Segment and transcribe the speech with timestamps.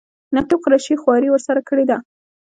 [0.35, 1.97] نقیب قریشي خواري ورسره کړې ده.